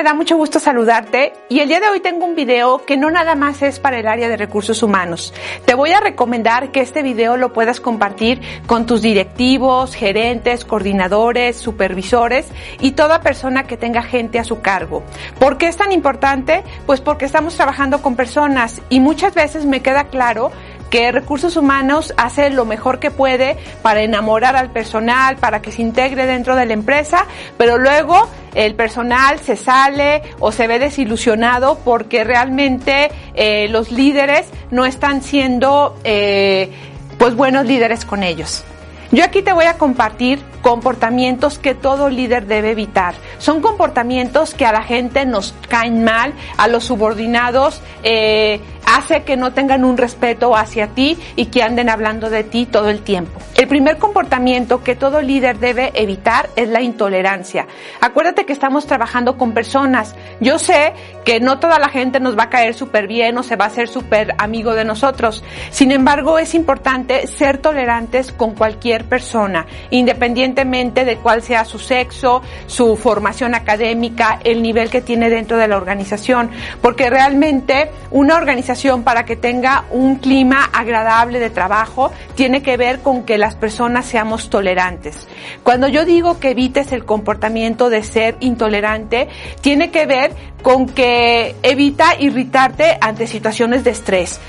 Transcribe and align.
me 0.00 0.04
da 0.04 0.14
mucho 0.14 0.38
gusto 0.38 0.58
saludarte 0.58 1.34
y 1.50 1.60
el 1.60 1.68
día 1.68 1.78
de 1.78 1.90
hoy 1.90 2.00
tengo 2.00 2.24
un 2.24 2.34
video 2.34 2.86
que 2.86 2.96
no 2.96 3.10
nada 3.10 3.34
más 3.34 3.60
es 3.60 3.78
para 3.78 3.98
el 3.98 4.08
área 4.08 4.30
de 4.30 4.38
recursos 4.38 4.82
humanos. 4.82 5.34
Te 5.66 5.74
voy 5.74 5.90
a 5.90 6.00
recomendar 6.00 6.72
que 6.72 6.80
este 6.80 7.02
video 7.02 7.36
lo 7.36 7.52
puedas 7.52 7.80
compartir 7.80 8.40
con 8.66 8.86
tus 8.86 9.02
directivos, 9.02 9.94
gerentes, 9.94 10.64
coordinadores, 10.64 11.58
supervisores 11.58 12.48
y 12.80 12.92
toda 12.92 13.20
persona 13.20 13.66
que 13.66 13.76
tenga 13.76 14.02
gente 14.02 14.38
a 14.38 14.44
su 14.44 14.62
cargo. 14.62 15.02
¿Por 15.38 15.58
qué 15.58 15.68
es 15.68 15.76
tan 15.76 15.92
importante? 15.92 16.64
Pues 16.86 17.02
porque 17.02 17.26
estamos 17.26 17.54
trabajando 17.56 18.00
con 18.00 18.16
personas 18.16 18.80
y 18.88 19.00
muchas 19.00 19.34
veces 19.34 19.66
me 19.66 19.82
queda 19.82 20.04
claro 20.04 20.50
que 20.90 21.12
recursos 21.12 21.56
humanos 21.56 22.12
hace 22.16 22.50
lo 22.50 22.64
mejor 22.64 22.98
que 22.98 23.10
puede 23.10 23.56
para 23.80 24.02
enamorar 24.02 24.56
al 24.56 24.70
personal, 24.70 25.36
para 25.36 25.62
que 25.62 25.72
se 25.72 25.82
integre 25.82 26.26
dentro 26.26 26.56
de 26.56 26.66
la 26.66 26.74
empresa, 26.74 27.26
pero 27.56 27.78
luego 27.78 28.28
el 28.54 28.74
personal 28.74 29.38
se 29.38 29.56
sale 29.56 30.22
o 30.40 30.52
se 30.52 30.66
ve 30.66 30.78
desilusionado 30.78 31.78
porque 31.84 32.24
realmente 32.24 33.10
eh, 33.34 33.68
los 33.68 33.92
líderes 33.92 34.46
no 34.70 34.84
están 34.84 35.22
siendo 35.22 35.96
eh, 36.04 36.70
pues 37.18 37.36
buenos 37.36 37.66
líderes 37.66 38.04
con 38.04 38.22
ellos. 38.22 38.64
Yo 39.12 39.24
aquí 39.24 39.42
te 39.42 39.52
voy 39.52 39.64
a 39.64 39.74
compartir 39.74 40.40
comportamientos 40.62 41.58
que 41.58 41.74
todo 41.74 42.08
líder 42.08 42.46
debe 42.46 42.70
evitar. 42.70 43.14
Son 43.38 43.60
comportamientos 43.60 44.54
que 44.54 44.64
a 44.66 44.72
la 44.72 44.84
gente 44.84 45.26
nos 45.26 45.52
caen 45.68 46.04
mal, 46.04 46.32
a 46.56 46.68
los 46.68 46.84
subordinados 46.84 47.82
eh, 48.04 48.60
hace 48.96 49.22
que 49.22 49.36
no 49.36 49.52
tengan 49.52 49.84
un 49.84 49.96
respeto 49.96 50.56
hacia 50.56 50.88
ti 50.88 51.16
y 51.36 51.46
que 51.46 51.62
anden 51.62 51.88
hablando 51.88 52.28
de 52.28 52.42
ti 52.42 52.66
todo 52.66 52.88
el 52.88 53.02
tiempo. 53.02 53.38
El 53.56 53.68
primer 53.68 53.98
comportamiento 53.98 54.82
que 54.82 54.96
todo 54.96 55.20
líder 55.20 55.58
debe 55.58 55.92
evitar 55.94 56.50
es 56.56 56.68
la 56.68 56.80
intolerancia. 56.80 57.66
Acuérdate 58.00 58.46
que 58.46 58.52
estamos 58.52 58.86
trabajando 58.86 59.36
con 59.36 59.52
personas. 59.52 60.16
Yo 60.40 60.58
sé 60.58 60.92
que 61.24 61.40
no 61.40 61.58
toda 61.58 61.78
la 61.78 61.88
gente 61.88 62.18
nos 62.18 62.36
va 62.36 62.44
a 62.44 62.50
caer 62.50 62.74
súper 62.74 63.06
bien 63.06 63.36
o 63.38 63.42
se 63.42 63.56
va 63.56 63.66
a 63.66 63.68
hacer 63.68 63.88
súper 63.88 64.34
amigo 64.38 64.74
de 64.74 64.84
nosotros. 64.84 65.44
Sin 65.70 65.92
embargo, 65.92 66.38
es 66.38 66.54
importante 66.54 67.26
ser 67.26 67.58
tolerantes 67.58 68.32
con 68.32 68.54
cualquier 68.54 69.04
persona, 69.04 69.66
independientemente 69.90 71.04
de 71.04 71.16
cuál 71.16 71.42
sea 71.42 71.64
su 71.64 71.78
sexo, 71.78 72.42
su 72.66 72.96
formación 72.96 73.54
académica, 73.54 74.40
el 74.42 74.62
nivel 74.62 74.90
que 74.90 75.00
tiene 75.00 75.30
dentro 75.30 75.56
de 75.56 75.68
la 75.68 75.76
organización, 75.76 76.50
porque 76.80 77.10
realmente 77.10 77.90
una 78.10 78.36
organización 78.36 78.79
para 79.04 79.26
que 79.26 79.36
tenga 79.36 79.84
un 79.90 80.16
clima 80.16 80.64
agradable 80.72 81.38
de 81.38 81.50
trabajo 81.50 82.10
tiene 82.34 82.62
que 82.62 82.78
ver 82.78 83.00
con 83.00 83.24
que 83.24 83.36
las 83.36 83.54
personas 83.54 84.06
seamos 84.06 84.48
tolerantes. 84.48 85.28
Cuando 85.62 85.86
yo 85.86 86.06
digo 86.06 86.40
que 86.40 86.50
evites 86.50 86.92
el 86.92 87.04
comportamiento 87.04 87.90
de 87.90 88.02
ser 88.02 88.36
intolerante, 88.40 89.28
tiene 89.60 89.90
que 89.90 90.06
ver 90.06 90.32
con 90.62 90.86
que 90.86 91.54
evita 91.62 92.18
irritarte 92.18 92.96
ante 93.00 93.26
situaciones 93.26 93.84
de 93.84 93.90
estrés. 93.90 94.40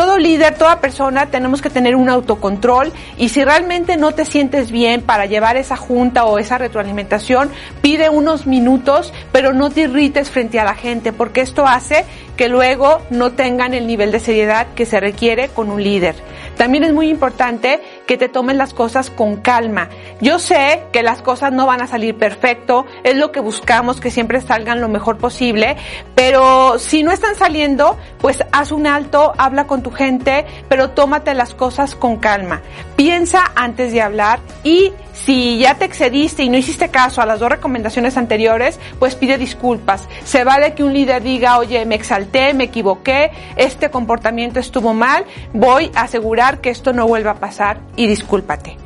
Todo 0.00 0.16
líder, 0.16 0.54
toda 0.54 0.80
persona 0.80 1.26
tenemos 1.26 1.60
que 1.60 1.68
tener 1.68 1.94
un 1.94 2.08
autocontrol 2.08 2.90
y 3.18 3.28
si 3.28 3.44
realmente 3.44 3.98
no 3.98 4.12
te 4.12 4.24
sientes 4.24 4.70
bien 4.70 5.02
para 5.02 5.26
llevar 5.26 5.58
esa 5.58 5.76
junta 5.76 6.24
o 6.24 6.38
esa 6.38 6.56
retroalimentación, 6.56 7.50
pide 7.82 8.08
unos 8.08 8.46
minutos, 8.46 9.12
pero 9.30 9.52
no 9.52 9.68
te 9.68 9.82
irrites 9.82 10.30
frente 10.30 10.58
a 10.58 10.64
la 10.64 10.74
gente 10.74 11.12
porque 11.12 11.42
esto 11.42 11.66
hace 11.66 12.06
que 12.38 12.48
luego 12.48 13.02
no 13.10 13.32
tengan 13.32 13.74
el 13.74 13.86
nivel 13.86 14.10
de 14.10 14.20
seriedad 14.20 14.68
que 14.74 14.86
se 14.86 15.00
requiere 15.00 15.48
con 15.48 15.70
un 15.70 15.84
líder. 15.84 16.14
También 16.60 16.84
es 16.84 16.92
muy 16.92 17.08
importante 17.08 17.80
que 18.06 18.18
te 18.18 18.28
tomes 18.28 18.54
las 18.54 18.74
cosas 18.74 19.08
con 19.08 19.36
calma. 19.36 19.88
Yo 20.20 20.38
sé 20.38 20.82
que 20.92 21.02
las 21.02 21.22
cosas 21.22 21.52
no 21.52 21.64
van 21.64 21.80
a 21.80 21.86
salir 21.86 22.18
perfecto, 22.18 22.84
es 23.02 23.16
lo 23.16 23.32
que 23.32 23.40
buscamos, 23.40 23.98
que 23.98 24.10
siempre 24.10 24.42
salgan 24.42 24.78
lo 24.82 24.90
mejor 24.90 25.16
posible, 25.16 25.78
pero 26.14 26.78
si 26.78 27.02
no 27.02 27.12
están 27.12 27.34
saliendo, 27.34 27.96
pues 28.18 28.44
haz 28.52 28.72
un 28.72 28.86
alto, 28.86 29.32
habla 29.38 29.66
con 29.66 29.82
tu 29.82 29.90
gente, 29.90 30.44
pero 30.68 30.90
tómate 30.90 31.32
las 31.32 31.54
cosas 31.54 31.94
con 31.94 32.18
calma. 32.18 32.60
Piensa 32.94 33.42
antes 33.54 33.90
de 33.94 34.02
hablar 34.02 34.40
y 34.62 34.92
si 35.24 35.58
ya 35.58 35.74
te 35.74 35.84
excediste 35.84 36.42
y 36.42 36.48
no 36.48 36.56
hiciste 36.56 36.88
caso 36.88 37.20
a 37.20 37.26
las 37.26 37.40
dos 37.40 37.50
recomendaciones 37.50 38.16
anteriores, 38.16 38.78
pues 38.98 39.14
pide 39.14 39.38
disculpas. 39.38 40.08
Se 40.24 40.44
vale 40.44 40.74
que 40.74 40.84
un 40.84 40.92
líder 40.92 41.22
diga, 41.22 41.58
oye, 41.58 41.84
me 41.86 41.94
exalté, 41.94 42.54
me 42.54 42.64
equivoqué, 42.64 43.30
este 43.56 43.90
comportamiento 43.90 44.60
estuvo 44.60 44.94
mal, 44.94 45.24
voy 45.52 45.90
a 45.94 46.02
asegurar 46.02 46.60
que 46.60 46.70
esto 46.70 46.92
no 46.92 47.06
vuelva 47.06 47.32
a 47.32 47.36
pasar 47.36 47.80
y 47.96 48.06
discúlpate. 48.06 48.76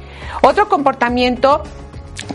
Otro 0.43 0.69
comportamiento 0.69 1.63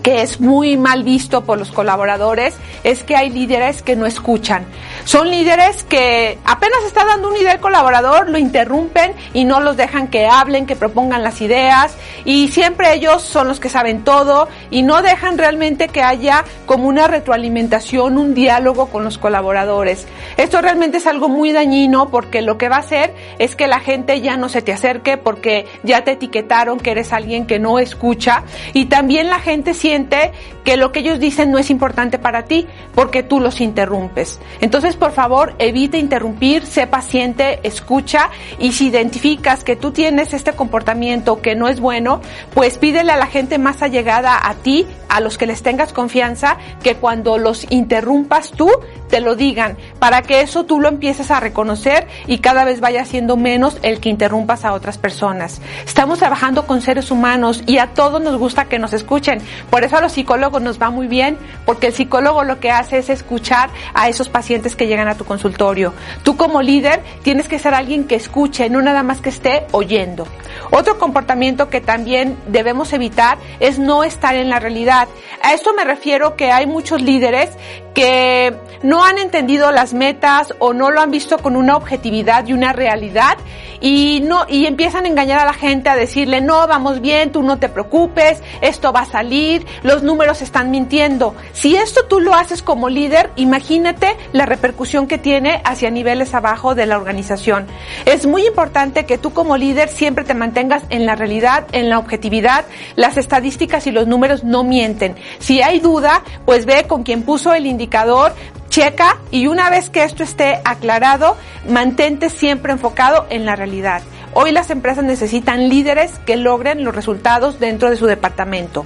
que 0.03 0.21
es 0.21 0.39
muy 0.39 0.77
mal 0.77 1.03
visto 1.03 1.43
por 1.43 1.57
los 1.57 1.71
colaboradores 1.71 2.55
es 2.83 3.03
que 3.03 3.15
hay 3.15 3.29
líderes 3.29 3.81
que 3.81 3.95
no 3.95 4.05
escuchan. 4.05 4.65
Son 5.03 5.29
líderes 5.29 5.83
que 5.83 6.37
apenas 6.45 6.83
está 6.85 7.05
dando 7.05 7.29
un 7.29 7.35
líder 7.35 7.59
colaborador, 7.59 8.29
lo 8.29 8.37
interrumpen 8.37 9.13
y 9.33 9.45
no 9.45 9.59
los 9.59 9.77
dejan 9.77 10.07
que 10.07 10.27
hablen, 10.27 10.65
que 10.65 10.75
propongan 10.75 11.23
las 11.23 11.41
ideas 11.41 11.95
y 12.25 12.49
siempre 12.49 12.93
ellos 12.93 13.21
son 13.21 13.47
los 13.47 13.59
que 13.59 13.69
saben 13.69 14.03
todo 14.03 14.47
y 14.69 14.83
no 14.83 15.01
dejan 15.01 15.37
realmente 15.37 15.87
que 15.87 16.01
haya 16.01 16.43
como 16.65 16.87
una 16.87 17.07
retroalimentación, 17.07 18.17
un 18.17 18.33
diálogo 18.33 18.87
con 18.87 19.03
los 19.03 19.17
colaboradores. 19.17 20.07
Esto 20.37 20.61
realmente 20.61 20.97
es 20.97 21.07
algo 21.07 21.29
muy 21.29 21.51
dañino 21.51 22.09
porque 22.09 22.41
lo 22.41 22.57
que 22.57 22.69
va 22.69 22.77
a 22.77 22.79
hacer 22.79 23.13
es 23.39 23.55
que 23.55 23.67
la 23.67 23.79
gente 23.79 24.21
ya 24.21 24.37
no 24.37 24.49
se 24.49 24.61
te 24.61 24.73
acerque 24.73 25.17
porque 25.17 25.65
ya 25.83 26.03
te 26.03 26.11
etiquetaron 26.11 26.79
que 26.79 26.91
eres 26.91 27.13
alguien 27.13 27.45
que 27.45 27.59
no 27.59 27.79
escucha 27.79 28.43
y 28.73 28.85
también 28.85 29.29
la 29.29 29.39
gente 29.39 29.73
siente 29.73 30.31
que 30.63 30.77
lo 30.77 30.91
que 30.91 30.99
ellos 30.99 31.19
dicen 31.19 31.51
no 31.51 31.57
es 31.57 31.69
importante 31.69 32.19
para 32.19 32.43
ti 32.43 32.67
porque 32.93 33.23
tú 33.23 33.39
los 33.39 33.61
interrumpes. 33.61 34.39
Entonces, 34.61 34.88
por 34.95 35.11
favor, 35.11 35.55
evite 35.59 35.97
interrumpir, 35.97 36.65
sé 36.65 36.87
paciente, 36.87 37.59
escucha 37.63 38.29
y 38.59 38.71
si 38.73 38.87
identificas 38.87 39.63
que 39.63 39.75
tú 39.75 39.91
tienes 39.91 40.33
este 40.33 40.53
comportamiento 40.53 41.41
que 41.41 41.55
no 41.55 41.67
es 41.67 41.79
bueno, 41.79 42.21
pues 42.53 42.77
pídele 42.77 43.11
a 43.11 43.17
la 43.17 43.27
gente 43.27 43.57
más 43.57 43.81
allegada 43.81 44.39
a 44.41 44.55
ti, 44.55 44.87
a 45.07 45.19
los 45.19 45.37
que 45.37 45.47
les 45.47 45.63
tengas 45.63 45.93
confianza, 45.93 46.57
que 46.83 46.95
cuando 46.95 47.37
los 47.37 47.69
interrumpas 47.71 48.51
tú, 48.51 48.69
te 49.09 49.21
lo 49.21 49.35
digan, 49.35 49.77
para 49.99 50.21
que 50.21 50.41
eso 50.41 50.63
tú 50.63 50.79
lo 50.79 50.89
empieces 50.89 51.31
a 51.31 51.39
reconocer 51.39 52.07
y 52.27 52.39
cada 52.39 52.63
vez 52.63 52.79
vaya 52.79 53.05
siendo 53.05 53.37
menos 53.37 53.77
el 53.83 53.99
que 53.99 54.09
interrumpas 54.09 54.65
a 54.65 54.73
otras 54.73 54.97
personas. 54.97 55.61
Estamos 55.85 56.19
trabajando 56.19 56.65
con 56.65 56.81
seres 56.81 57.11
humanos 57.11 57.63
y 57.65 57.77
a 57.77 57.87
todos 57.87 58.21
nos 58.21 58.37
gusta 58.37 58.65
que 58.65 58.79
nos 58.79 58.93
escuchen. 58.93 59.39
Por 59.69 59.83
eso 59.83 59.97
a 59.97 60.01
los 60.01 60.13
psicólogos 60.13 60.61
nos 60.61 60.81
va 60.81 60.89
muy 60.89 61.07
bien, 61.07 61.37
porque 61.65 61.87
el 61.87 61.93
psicólogo 61.93 62.43
lo 62.43 62.59
que 62.59 62.71
hace 62.71 62.97
es 62.99 63.09
escuchar 63.09 63.69
a 63.93 64.09
esos 64.09 64.29
pacientes 64.29 64.75
que 64.75 64.87
llegan 64.87 65.07
a 65.07 65.15
tu 65.15 65.25
consultorio. 65.25 65.93
Tú 66.23 66.37
como 66.37 66.61
líder 66.61 67.01
tienes 67.23 67.47
que 67.47 67.59
ser 67.59 67.73
alguien 67.73 68.05
que 68.05 68.15
escuche, 68.15 68.69
no 68.69 68.81
nada 68.81 69.03
más 69.03 69.21
que 69.21 69.29
esté 69.29 69.65
oyendo. 69.71 70.27
Otro 70.71 70.97
comportamiento 70.97 71.69
que 71.69 71.81
también 71.81 72.37
debemos 72.47 72.93
evitar 72.93 73.37
es 73.59 73.79
no 73.79 74.03
estar 74.03 74.35
en 74.35 74.49
la 74.49 74.59
realidad. 74.59 75.07
A 75.41 75.53
esto 75.53 75.73
me 75.73 75.83
refiero 75.83 76.35
que 76.35 76.51
hay 76.51 76.67
muchos 76.67 77.01
líderes 77.01 77.49
que 77.93 78.55
no 78.83 79.03
han 79.03 79.17
entendido 79.17 79.71
las 79.71 79.88
metas 79.93 80.53
o 80.59 80.73
no 80.73 80.91
lo 80.91 81.01
han 81.01 81.11
visto 81.11 81.37
con 81.37 81.55
una 81.55 81.75
objetividad 81.75 82.47
y 82.47 82.53
una 82.53 82.73
realidad 82.73 83.37
y 83.81 84.21
no 84.23 84.45
y 84.47 84.65
empiezan 84.65 85.05
a 85.05 85.07
engañar 85.07 85.39
a 85.39 85.45
la 85.45 85.53
gente 85.53 85.89
a 85.89 85.95
decirle 85.95 86.41
no 86.41 86.67
vamos 86.67 87.01
bien 87.01 87.31
tú 87.31 87.43
no 87.43 87.59
te 87.59 87.69
preocupes 87.69 88.41
esto 88.61 88.91
va 88.91 89.01
a 89.01 89.05
salir 89.05 89.65
los 89.83 90.03
números 90.03 90.41
están 90.41 90.69
mintiendo 90.69 91.35
si 91.53 91.75
esto 91.75 92.05
tú 92.05 92.19
lo 92.19 92.33
haces 92.33 92.61
como 92.61 92.89
líder 92.89 93.31
imagínate 93.35 94.17
la 94.33 94.45
repercusión 94.45 95.07
que 95.07 95.17
tiene 95.17 95.61
hacia 95.63 95.89
niveles 95.91 96.33
abajo 96.33 96.75
de 96.75 96.85
la 96.85 96.97
organización. 96.97 97.67
Es 98.05 98.25
muy 98.25 98.45
importante 98.45 99.05
que 99.05 99.17
tú 99.17 99.33
como 99.33 99.57
líder 99.57 99.89
siempre 99.89 100.23
te 100.23 100.33
mantengas 100.33 100.83
en 100.89 101.05
la 101.05 101.15
realidad 101.15 101.67
en 101.71 101.89
la 101.89 101.99
objetividad 101.99 102.65
las 102.95 103.17
estadísticas 103.17 103.87
y 103.87 103.91
los 103.91 104.07
números 104.07 104.43
no 104.43 104.63
mienten. 104.63 105.15
Si 105.39 105.61
hay 105.61 105.79
duda 105.79 106.23
pues 106.45 106.65
ve 106.65 106.85
con 106.87 107.03
quien 107.03 107.23
puso 107.23 107.53
el 107.53 107.65
indicador 107.65 108.33
checa 108.69 109.17
y 109.31 109.47
una 109.47 109.69
vez 109.69 109.89
que 109.89 110.03
esto 110.03 110.23
esté 110.23 110.61
aclarado, 110.63 111.35
mantente 111.67 112.29
siempre 112.29 112.71
enfocado 112.71 113.25
en 113.29 113.45
la 113.45 113.55
realidad. 113.55 114.01
Hoy 114.33 114.51
las 114.51 114.69
empresas 114.69 115.03
necesitan 115.03 115.69
líderes 115.69 116.19
que 116.19 116.37
logren 116.37 116.83
los 116.83 116.95
resultados 116.95 117.59
dentro 117.59 117.89
de 117.89 117.97
su 117.97 118.05
departamento. 118.05 118.85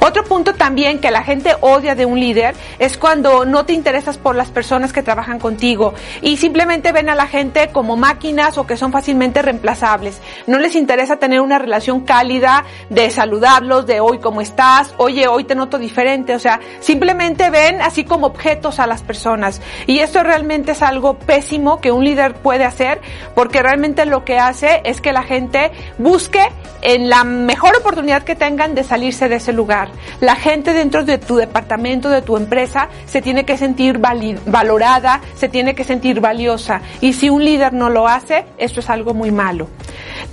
Otro 0.00 0.24
punto 0.24 0.54
también 0.54 0.98
que 0.98 1.10
la 1.10 1.22
gente 1.22 1.54
odia 1.60 1.94
de 1.94 2.06
un 2.06 2.18
líder 2.18 2.54
es 2.78 2.98
cuando 2.98 3.44
no 3.44 3.64
te 3.64 3.72
interesas 3.72 4.18
por 4.18 4.36
las 4.36 4.50
personas 4.50 4.92
que 4.92 5.02
trabajan 5.02 5.38
contigo 5.38 5.94
y 6.22 6.36
simplemente 6.36 6.92
ven 6.92 7.08
a 7.08 7.14
la 7.14 7.26
gente 7.26 7.68
como 7.72 7.96
máquinas 7.96 8.58
o 8.58 8.66
que 8.66 8.76
son 8.76 8.92
fácilmente 8.92 9.42
reemplazables. 9.42 10.20
No 10.46 10.58
les 10.58 10.74
interesa 10.76 11.16
tener 11.16 11.40
una 11.40 11.58
relación 11.58 12.00
cálida 12.00 12.64
de 12.90 13.10
saludarlos, 13.10 13.86
de 13.86 14.00
hoy 14.00 14.18
cómo 14.18 14.40
estás, 14.40 14.94
oye, 14.98 15.28
hoy 15.28 15.44
te 15.44 15.54
noto 15.54 15.78
diferente, 15.78 16.34
o 16.34 16.38
sea, 16.38 16.60
simplemente 16.80 17.50
ven 17.50 17.80
así 17.80 18.04
como 18.04 18.26
objetos 18.26 18.78
a 18.78 18.86
las 18.86 19.02
personas. 19.02 19.60
Y 19.86 20.00
esto 20.00 20.22
realmente 20.22 20.72
es 20.72 20.82
algo 20.82 21.18
pésimo 21.18 21.80
que 21.80 21.92
un 21.92 22.04
líder 22.04 22.34
puede 22.34 22.64
hacer 22.64 23.00
porque 23.34 23.62
realmente 23.62 24.06
lo 24.06 24.24
que 24.24 24.38
hace 24.38 24.82
es 24.84 25.00
que 25.00 25.12
la 25.12 25.22
gente 25.22 25.72
busque 25.98 26.40
en 26.82 27.08
la 27.08 27.24
mejor 27.24 27.76
oportunidad 27.76 28.22
que 28.22 28.34
tengan 28.34 28.74
de 28.74 28.84
salirse 28.84 29.28
de 29.28 29.36
ese 29.36 29.53
lugar. 29.54 29.88
La 30.20 30.36
gente 30.36 30.72
dentro 30.72 31.04
de 31.04 31.18
tu 31.18 31.36
departamento, 31.36 32.08
de 32.08 32.22
tu 32.22 32.36
empresa, 32.36 32.88
se 33.06 33.22
tiene 33.22 33.44
que 33.44 33.56
sentir 33.56 33.98
valorada, 33.98 35.20
se 35.34 35.48
tiene 35.48 35.74
que 35.74 35.84
sentir 35.84 36.20
valiosa. 36.20 36.80
Y 37.00 37.12
si 37.12 37.30
un 37.30 37.44
líder 37.44 37.72
no 37.72 37.90
lo 37.90 38.08
hace, 38.08 38.44
esto 38.58 38.80
es 38.80 38.90
algo 38.90 39.14
muy 39.14 39.30
malo. 39.30 39.68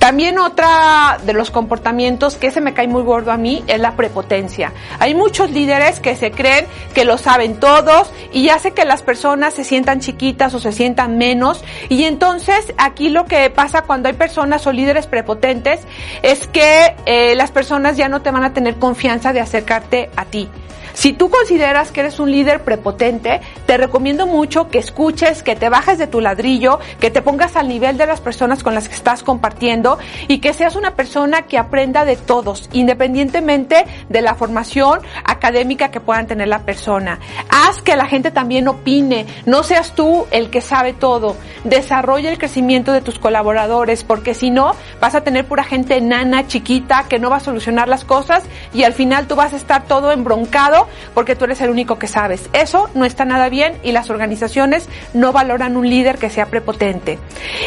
También 0.02 0.40
otra 0.40 1.20
de 1.24 1.32
los 1.32 1.52
comportamientos 1.52 2.36
que 2.36 2.50
se 2.50 2.60
me 2.60 2.74
cae 2.74 2.88
muy 2.88 3.04
gordo 3.04 3.32
a 3.32 3.38
mí 3.38 3.64
es 3.68 3.80
la 3.80 3.96
prepotencia. 3.96 4.74
Hay 4.98 5.14
muchos 5.14 5.52
líderes 5.52 6.00
que 6.00 6.16
se 6.16 6.32
creen 6.32 6.66
que 6.96 7.06
lo 7.06 7.20
saben 7.20 7.60
todos 7.60 8.12
y 8.34 8.50
hace 8.50 8.72
que 8.72 8.84
las 8.84 9.04
personas 9.04 9.54
se 9.54 9.64
sientan 9.64 10.00
chiquitas 10.00 10.56
o 10.56 10.60
se 10.60 10.72
sientan 10.72 11.20
menos. 11.20 11.64
Y 11.88 12.06
entonces 12.06 12.74
aquí 12.80 13.10
lo 13.10 13.26
que 13.26 13.52
pasa 13.52 13.84
cuando 13.84 14.10
hay 14.10 14.16
personas 14.16 14.66
o 14.66 14.72
líderes 14.72 15.06
prepotentes 15.06 15.82
es 16.24 16.48
que 16.48 16.96
eh, 17.06 17.36
las 17.36 17.52
personas 17.52 17.96
ya 17.96 18.10
no 18.10 18.24
te 18.24 18.32
van 18.32 18.44
a 18.44 18.54
tener 18.54 18.78
confianza 18.78 19.34
de 19.34 19.42
acercarte 19.42 20.10
a 20.16 20.26
ti. 20.26 20.50
Si 20.94 21.14
tú 21.14 21.30
consideras 21.30 21.92
que 21.92 22.02
eres 22.02 22.20
un 22.20 22.32
líder 22.32 22.64
prepotente, 22.64 23.42
te 23.66 23.78
recomiendo 23.78 24.28
mucho 24.28 24.70
que 24.70 24.80
escuches, 24.80 25.44
que 25.44 25.56
te 25.56 25.70
bajes 25.70 25.98
de 25.98 26.08
tu 26.08 26.22
ladrillo, 26.22 26.80
que 27.00 27.12
te 27.12 27.22
pongas 27.22 27.56
al 27.56 27.68
nivel 27.68 27.98
de 27.98 28.06
las 28.06 28.22
personas 28.22 28.64
con 28.64 28.76
las 28.76 28.90
que 28.90 28.96
estás 28.96 29.24
compartiendo 29.24 29.98
y 30.28 30.40
que 30.40 30.54
seas 30.54 30.76
una 30.76 30.96
persona 30.96 31.44
que 31.44 31.58
aprenda 31.58 32.06
de 32.06 32.18
todos, 32.18 32.70
independientemente 32.74 33.86
de 34.10 34.22
la 34.22 34.36
formación 34.36 35.00
académica 35.24 35.92
que 35.92 36.00
puedan 36.00 36.28
tener 36.28 36.48
la 36.48 36.60
persona. 36.60 37.20
Haz 37.50 37.82
que 37.82 37.96
la 37.96 38.06
gente 38.06 38.32
también 38.32 38.68
opine, 38.68 39.26
no 39.46 39.64
seas 39.64 39.94
tú 39.94 40.26
el 40.32 40.50
que 40.50 40.62
sabe 40.62 40.94
todo. 40.94 41.36
Desarrolla 41.64 42.30
el 42.30 42.38
crecimiento 42.38 42.92
de 42.92 43.02
tus 43.02 43.20
colaboradores, 43.20 44.04
porque 44.04 44.34
si 44.34 44.50
no, 44.50 44.76
vas 45.00 45.16
a 45.16 45.22
tener 45.22 45.46
pura 45.46 45.64
gente 45.64 45.98
enana, 45.98 46.48
chiquita, 46.48 47.06
que 47.08 47.20
no 47.20 47.30
va 47.30 47.38
a 47.38 47.42
solucionar 47.42 47.88
las 47.88 48.06
cosas 48.06 48.44
y 48.74 48.84
al 48.84 48.94
final 48.94 49.28
tú 49.28 49.36
vas 49.36 49.54
a 49.54 49.58
estar 49.58 49.86
todo 49.86 50.12
embroncado 50.12 50.81
porque 51.14 51.36
tú 51.36 51.46
eres 51.46 51.62
el 51.62 51.70
único 51.70 51.98
que 52.00 52.08
sabes. 52.08 52.50
Eso 52.54 52.90
no 52.94 53.06
está 53.06 53.26
nada 53.26 53.50
bien 53.50 53.74
y 53.84 53.92
las 53.92 54.10
organizaciones 54.10 54.88
no 55.14 55.32
valoran 55.32 55.78
un 55.78 55.90
líder 55.90 56.18
que 56.18 56.30
sea 56.30 56.48
prepotente. 56.48 57.20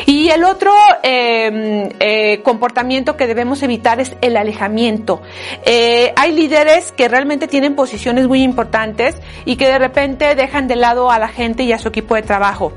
Y 0.07 0.29
el 0.31 0.45
otro 0.45 0.73
em, 1.03 1.89
eh, 2.01 2.41
comportamiento 2.43 3.17
que 3.17 3.27
debemos 3.27 3.63
evitar 3.63 4.01
es 4.01 4.17
el 4.21 4.37
alejamiento. 4.37 5.23
Eh, 5.65 6.13
hay 6.17 6.33
líderes 6.33 6.93
que 6.93 7.09
realmente 7.09 7.49
tienen 7.49 7.75
posiciones 7.75 8.29
muy 8.29 8.43
importantes 8.43 9.17
y 9.45 9.57
que 9.57 9.67
de 9.67 9.79
repente 9.79 10.35
dejan 10.35 10.69
de 10.69 10.77
lado 10.77 11.11
a 11.11 11.19
la 11.19 11.29
gente 11.29 11.63
y 11.63 11.73
a 11.73 11.79
su 11.79 11.89
equipo 11.89 12.15
de 12.15 12.23
trabajo. 12.23 12.73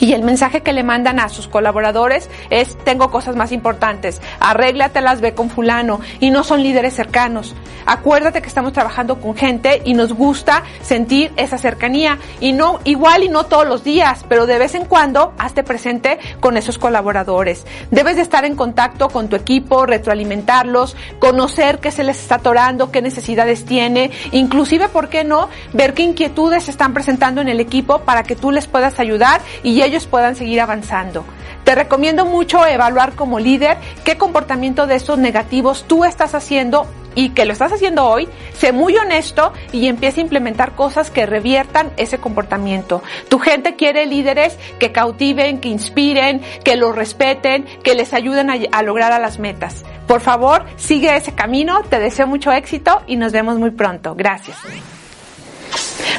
Y 0.00 0.14
el 0.14 0.22
mensaje 0.22 0.62
que 0.62 0.72
le 0.72 0.82
mandan 0.82 1.20
a 1.20 1.28
sus 1.28 1.46
colaboradores 1.46 2.30
es, 2.48 2.76
tengo 2.84 3.10
cosas 3.10 3.36
más 3.36 3.52
importantes, 3.52 4.20
arréglatelas, 4.40 5.20
ve 5.20 5.34
con 5.34 5.50
fulano, 5.50 6.00
y 6.18 6.30
no 6.30 6.42
son 6.42 6.62
líderes 6.62 6.94
cercanos. 6.94 7.54
Acuérdate 7.86 8.40
que 8.40 8.48
estamos 8.48 8.72
trabajando 8.72 9.20
con 9.20 9.36
gente 9.36 9.82
y 9.84 9.94
nos 9.94 10.12
gusta 10.12 10.62
sentir 10.82 11.32
esa 11.36 11.58
cercanía, 11.58 12.18
y 12.40 12.52
no, 12.52 12.80
igual 12.84 13.24
y 13.24 13.28
no 13.28 13.44
todos 13.44 13.66
los 13.66 13.84
días, 13.84 14.24
pero 14.28 14.46
de 14.46 14.58
vez 14.58 14.74
en 14.74 14.86
cuando 14.86 15.34
hazte 15.38 15.62
presente 15.62 16.18
con 16.40 16.56
esos 16.56 16.78
colaboradores. 16.78 17.66
Debes 17.90 18.16
de 18.16 18.22
estar 18.22 18.44
en 18.44 18.56
contacto 18.56 19.08
con 19.08 19.28
tu 19.28 19.36
equipo, 19.36 19.84
retroalimentarlos, 19.84 20.96
conocer 21.18 21.78
qué 21.78 21.90
se 21.90 22.04
les 22.04 22.18
está 22.20 22.36
atorando, 22.36 22.90
qué 22.90 23.02
necesidades 23.02 23.66
tiene, 23.66 24.10
inclusive, 24.32 24.88
¿por 24.88 25.08
qué 25.08 25.24
no? 25.24 25.48
Ver 25.74 25.92
qué 25.92 26.02
inquietudes 26.02 26.64
se 26.64 26.70
están 26.70 26.94
presentando 26.94 27.40
en 27.40 27.48
el 27.48 27.60
equipo 27.60 28.00
para 28.00 28.22
que 28.22 28.36
tú 28.36 28.50
les 28.50 28.66
puedas 28.66 28.98
ayudar 28.98 29.42
y 29.62 29.74
ellos 29.90 30.06
puedan 30.06 30.36
seguir 30.36 30.60
avanzando. 30.60 31.24
Te 31.64 31.74
recomiendo 31.74 32.24
mucho 32.24 32.66
evaluar 32.66 33.14
como 33.14 33.38
líder 33.38 33.76
qué 34.04 34.16
comportamiento 34.16 34.86
de 34.86 34.96
estos 34.96 35.18
negativos 35.18 35.84
tú 35.86 36.04
estás 36.04 36.34
haciendo 36.34 36.86
y 37.14 37.30
que 37.30 37.44
lo 37.44 37.52
estás 37.52 37.72
haciendo 37.72 38.06
hoy, 38.06 38.28
sé 38.54 38.72
muy 38.72 38.96
honesto 38.96 39.52
y 39.72 39.88
empieza 39.88 40.20
a 40.20 40.22
implementar 40.22 40.74
cosas 40.74 41.10
que 41.10 41.26
reviertan 41.26 41.90
ese 41.96 42.18
comportamiento. 42.18 43.02
Tu 43.28 43.38
gente 43.38 43.76
quiere 43.76 44.06
líderes 44.06 44.56
que 44.78 44.92
cautiven, 44.92 45.60
que 45.60 45.68
inspiren, 45.68 46.40
que 46.64 46.76
los 46.76 46.94
respeten, 46.94 47.66
que 47.82 47.94
les 47.94 48.14
ayuden 48.14 48.50
a, 48.50 48.54
a 48.72 48.82
lograr 48.82 49.12
a 49.12 49.18
las 49.18 49.38
metas. 49.38 49.84
Por 50.06 50.20
favor, 50.20 50.64
sigue 50.76 51.14
ese 51.14 51.34
camino, 51.34 51.82
te 51.82 51.98
deseo 51.98 52.26
mucho 52.26 52.52
éxito 52.52 53.02
y 53.06 53.16
nos 53.16 53.32
vemos 53.32 53.58
muy 53.58 53.70
pronto. 53.70 54.14
Gracias. 54.14 54.56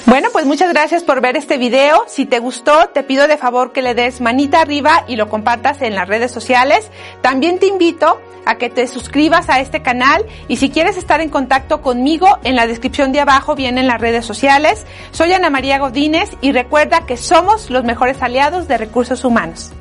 Bueno, 0.06 0.30
pues 0.32 0.46
muchas 0.46 0.70
gracias 0.70 1.04
por 1.04 1.22
ver 1.22 1.38
este 1.38 1.58
video. 1.58 2.04
Si 2.08 2.26
te 2.26 2.40
gustó, 2.40 2.90
te 2.90 3.04
pido 3.04 3.28
de 3.28 3.38
favor 3.38 3.72
que 3.72 3.82
le 3.82 3.94
des 3.94 4.22
manita 4.22 4.62
arriba 4.62 5.06
y 5.08 5.16
lo 5.16 5.30
compartas 5.30 5.82
en 5.82 5.96
las 5.96 6.08
redes 6.08 6.32
sociales. 6.32 6.90
También 7.22 7.60
te 7.60 7.68
invito 7.68 8.20
a 8.46 8.56
que 8.56 8.70
te 8.70 8.88
suscribas 8.88 9.50
a 9.50 9.60
este 9.60 9.82
canal 9.82 10.26
y 10.48 10.58
si 10.58 10.70
quieres 10.70 10.98
estar 10.98 11.22
en 11.22 11.30
contacto 11.30 11.82
conmigo, 11.82 12.40
en 12.44 12.56
la 12.56 12.68
descripción 12.68 13.12
de 13.12 13.22
abajo 13.22 13.56
vienen 13.56 13.88
las 13.88 14.02
redes 14.02 14.26
sociales. 14.26 14.86
Soy 15.12 15.34
Ana 15.34 15.50
María 15.50 15.80
Godínez 15.80 16.30
y 16.42 16.52
recuerda 16.52 17.06
que 17.06 17.18
somos 17.18 17.70
los 17.70 17.84
mejores 17.84 18.22
aliados 18.22 18.68
de 18.68 18.78
recursos 18.78 19.24
humanos. 19.24 19.72